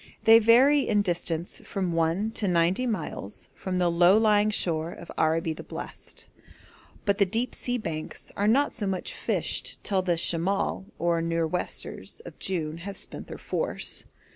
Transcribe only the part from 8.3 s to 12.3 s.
are not so much fished till the 'Shemal' or nor'westers